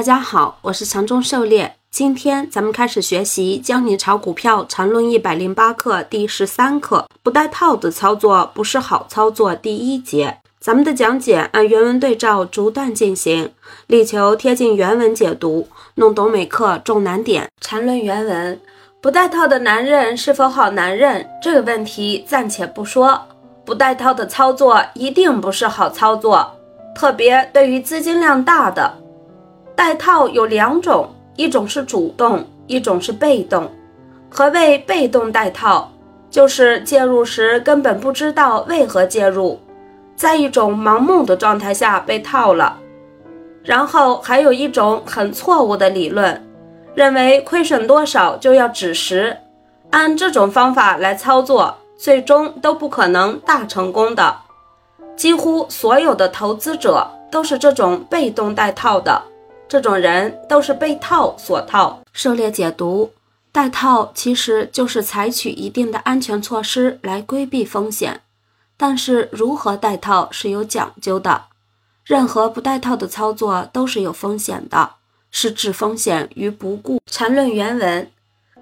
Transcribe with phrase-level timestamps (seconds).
[0.00, 1.74] 大家好，我是强中狩猎。
[1.90, 9.54] 今天咱们开始学习《教你炒股票缠论一百零八课》第十三课，不带套的操作不是好操作。
[9.54, 13.52] 第一节，咱们的讲解按原文对照逐段进行，
[13.88, 17.50] 力求贴近原文解读，弄懂每课重难点。
[17.60, 18.58] 缠论原文：
[19.02, 21.28] 不带套的男人是否好男人？
[21.42, 23.20] 这个问题暂且不说，
[23.66, 26.52] 不带套的操作一定不是好操作。
[26.94, 28.94] 特别对于资金量大的，
[29.80, 33.66] 带套有两种，一种是主动，一种是被动。
[34.28, 35.90] 何谓被动带套？
[36.28, 39.58] 就是介入时根本不知道为何介入，
[40.14, 42.78] 在一种盲目的状态下被套了。
[43.64, 46.46] 然后还有一种很错误的理论，
[46.94, 49.34] 认为亏损多少就要止蚀，
[49.88, 54.36] 按这种方法来操作，最终都不可能大成功的。
[55.16, 59.22] 几乎所有的投资者都是这种被动带套的，
[59.70, 62.00] 这种人都是被套所套。
[62.12, 63.12] 狩猎解读：
[63.52, 68.20] 带套其实就是采取一定的安全措施来规避风险，
[68.76, 71.44] 但是如何带套是有讲究的。
[72.04, 74.90] 任何不带套的操作都是有风险的，
[75.30, 77.00] 是置风险于不顾。
[77.08, 78.10] 缠论原文：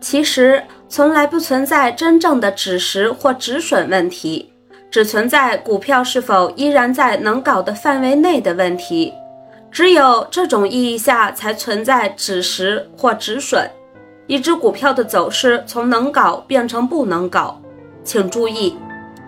[0.00, 4.50] 其实从来不存在真正的止蚀或止损问题。
[4.90, 9.12] 只存在股票是否依然在能搞的范围内的问题，
[9.74, 13.68] 只有这种意义下才存在止蚀或止损。
[14.28, 17.60] 一只股票的走势从能搞变成不能搞，
[18.04, 18.76] 请注意，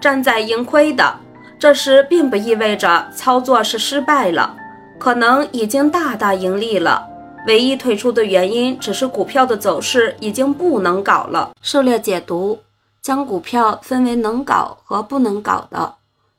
[0.01, 1.19] 站在盈亏的，
[1.59, 4.57] 这时并不意味着操作是失败了，
[5.01, 7.05] 可能已经大大盈利了。
[7.49, 11.51] 唯一退出的原因只是股票的走势已经不能搞了。
[11.61, 12.61] 狩猎解读。
[13.03, 15.95] 将股票分为能搞和不能搞的，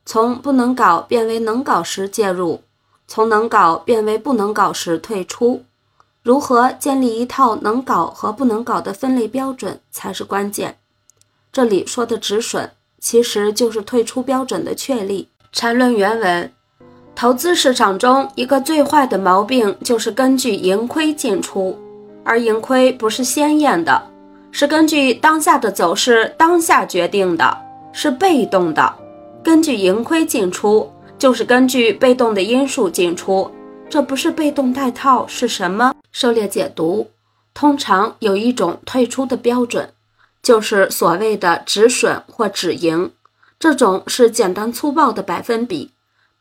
[0.06, 2.62] 从不能搞变为能搞时介入，
[3.08, 5.64] 从能搞变为不能搞时退出。
[6.22, 10.78] 如何建立一套能搞和不能搞的分类标准才是关键。
[11.54, 12.70] 这里说的止损，
[13.00, 15.30] 其实就是退出标准的确立。
[15.54, 16.52] 缠论原文：
[17.16, 21.80] 投资市场中一个最坏的毛病就是根据盈亏进出，
[22.26, 24.04] 而盈亏不是鲜艳的。
[24.52, 27.58] 是根据当下的走势当下决定的，
[27.94, 28.94] 是被动的。
[29.44, 33.52] 根据盈亏进出，就是根据被动的因素进出。
[33.90, 35.94] 这不是被动带套是什么？
[36.12, 37.10] 狩猎解读：
[37.54, 39.94] 通常有一种退出的标准，
[40.44, 43.12] 就是所谓的止损或止盈。
[43.60, 45.92] 这种是简单粗暴的百分比，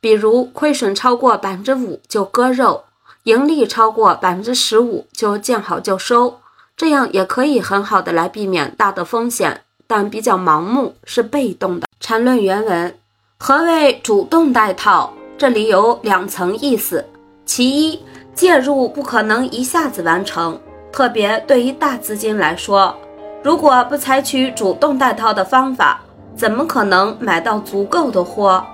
[0.00, 2.84] 比如亏损超过百分之五就割肉，
[3.22, 6.40] 盈利超过百分之十五就见好就收。
[6.76, 11.86] 这样也可以很好的来避免大的风险，但比较盲目是被动的。
[12.00, 12.98] 缠论原文：
[13.38, 15.12] 何谓主动带套？
[15.36, 17.04] 这里有两层意思。
[17.44, 18.00] 其一，
[18.34, 20.58] 介入不可能一下子完成，
[20.90, 22.96] 特别对于大资金来说，
[23.42, 26.00] 如果不采取主动带套的方法，
[26.34, 28.64] 怎么可能买到足够的货？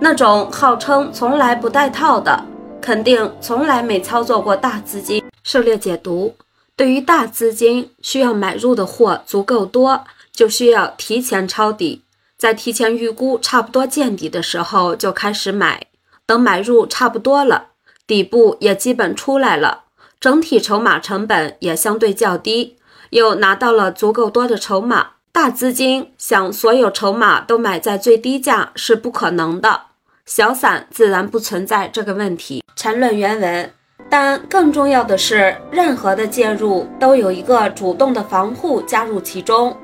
[0.00, 2.42] 那种号称从来不带套的，
[2.80, 5.22] 肯定从来没操作过大资金。
[5.44, 6.34] 狩猎解读。
[6.74, 10.02] 对于大资金需要买入的货足够多，
[10.32, 12.02] 就需要提前抄底，
[12.38, 15.86] 在提前预估差不多见底的时候就开始买，
[16.24, 17.70] 等买入差不多了，
[18.06, 19.82] 底部也基本出来了，
[20.20, 22.76] 整体筹码成本也相对较低，
[23.10, 29.82] 又拿到了足够多的筹码，大资金想所有筹码都买在最低价是不可能的，
[30.24, 32.62] 小散自然不存在这个问题。
[32.76, 33.72] 缠论原文。
[34.10, 39.76] 但更重要的是，任何的介入都有一个主动的防护加入其中。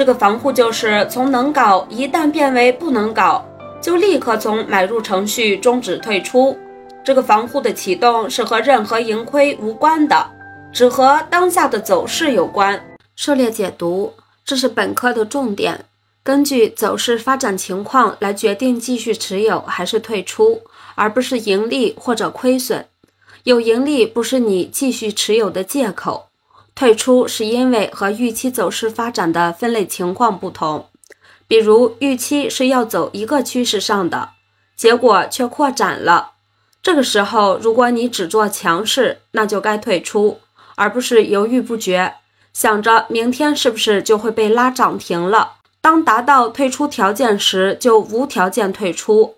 [0.00, 3.44] 这个防护就是从能搞一旦变为不能搞，
[3.82, 6.56] 就立刻从买入程序终止退出。
[7.04, 10.26] 这个防护的启动是和任何盈亏无关的，
[10.72, 12.82] 只和当下的走势有关。
[13.14, 15.84] 狩猎解读，这是本科的重点，
[16.22, 20.62] 根据走势发展情况来决定继续持有还是退出，
[20.94, 22.86] 而不是盈利或者亏损。
[23.44, 26.29] 有盈利不是你继续持有的借口，
[26.80, 30.88] 退出是因为和预期走势发展的分类情况不同。
[31.46, 34.30] 比如预期是要走一个趋势上的，
[34.78, 36.30] 结果却扩展了，
[36.82, 40.40] 这个时候如果你只做强势，那就该退出，
[40.74, 42.14] 而不是犹豫不决，
[42.54, 45.56] 想着明天是不是就会被拉涨停了。
[45.82, 49.34] 当达到退出条件时，就无条件退出。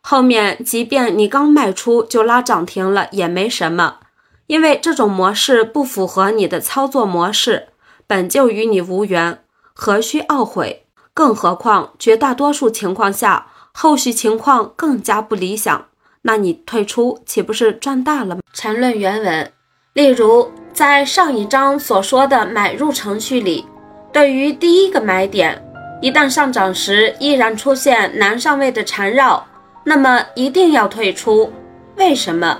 [0.00, 3.98] 后面，即便你刚卖出就拉涨停了，也没什么，
[4.46, 7.68] 因为这种模式不符合你的操作模式，
[8.06, 9.42] 本就与你无缘，
[9.74, 10.84] 何须懊悔？
[11.12, 15.86] 更何况绝大多数情况下，后续情况更加不理想，
[16.22, 18.42] 那你退出岂不是赚大了吗？
[18.52, 19.52] 缠论原文：
[19.94, 23.66] 例如，在上一章所说的买入程序里，
[24.12, 25.62] 对于第一个买点，
[26.02, 29.46] 一旦上涨时依然出现难上位的缠绕，
[29.84, 31.50] 那么一定要退出。
[31.96, 32.58] 为什么？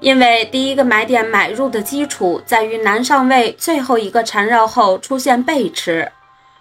[0.00, 6.12] 因为第一个买点买入的基础在于南上位最后一个缠绕后出现背驰，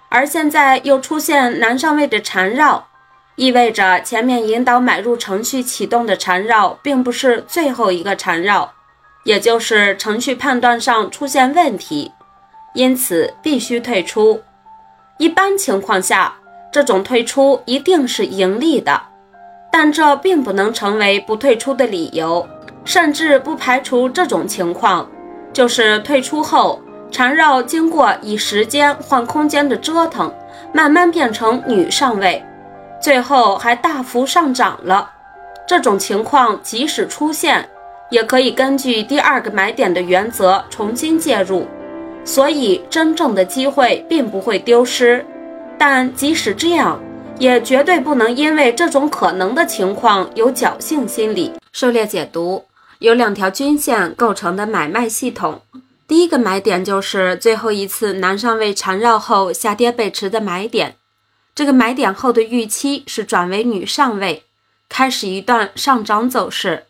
[0.09, 2.87] 而现在又出现南上位的缠绕，
[3.35, 8.73] 意味着前面引导买入程序启动的缠绕并不是最后一个缠绕。
[9.23, 12.13] 也就是程序判断上出现问题，
[12.73, 14.41] 因此必须退出。
[15.17, 16.33] 一般情况下，
[16.71, 19.01] 这种退出一定是盈利的，
[19.69, 22.47] 但这并不能成为不退出的理由，
[22.87, 25.07] 甚至不排除这种情况，
[25.51, 26.81] 就是退出后
[27.11, 30.33] 缠绕经过以时间换空间的折腾，
[30.71, 32.41] 慢慢变成女上位，
[33.01, 35.11] 最后还大幅上涨了。
[35.67, 37.67] 这种情况即使出现。
[38.09, 41.67] 也可以根据第二个买点的原则重新介入，
[42.23, 45.25] 所以真正的机会并不会丢失。
[45.77, 46.97] 但即使这样，
[47.37, 51.51] 也绝对不能因为这种可能的情况有侥幸心理。
[51.73, 52.63] 狩猎解读
[52.99, 55.61] 有两条均线构成的买卖系统，
[56.07, 60.95] 第一个买点就是最后一次男上位缠绕后下跌背驰的买点，
[61.53, 64.43] 这个买点后的预期是转为女上位，
[64.89, 66.85] 开始一段上涨走势。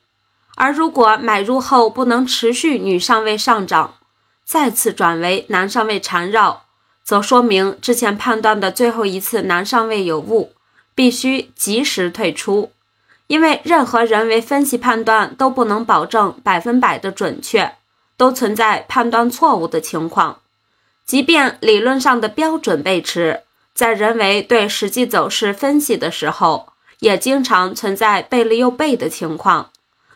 [0.55, 3.95] 而如果买入后不能持续女上位上涨，
[4.45, 6.63] 再次转为男上位缠绕，
[7.03, 10.53] 则说明之前判断的最后一次男上位有误，
[10.95, 12.71] 必须及时退出。
[13.27, 17.75] 因为任何人为分析判断都不能保证百分百的准确，
[18.15, 20.39] 都存在判断错误的情况。
[21.05, 23.43] 即便理论上的标准背驰，
[23.73, 29.69] 在人为对实际走势分析的时候，也经常存在背了又背的情况。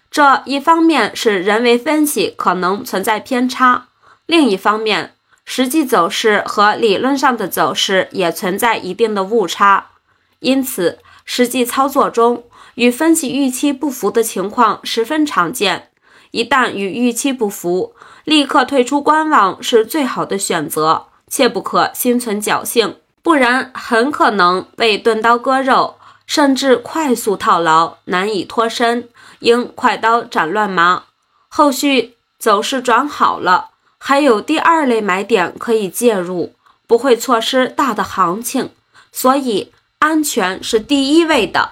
[0.10, 3.88] 这一方面是人为分析可能存在偏差，
[4.26, 5.16] 另一方面，
[5.46, 9.92] 实际走势和理论上的走势也存在一定的误差，
[10.40, 12.44] 因此，实际操作中
[12.76, 15.90] 与分析预期不符的情况十分常见。
[16.32, 25.96] 一旦与预期不符，立刻退出观望是最好的选择，切不可心存侥幸，不然很可能被钝刀割肉，
[26.26, 29.10] 甚至快速套牢，难以脱身。
[29.40, 31.06] 应快刀斩乱麻，
[31.50, 36.54] 后续走势转好了，还有第二类买点可以介入，
[36.86, 38.70] 不会错失大的行情，
[39.12, 41.70] 所以安全是第一位的。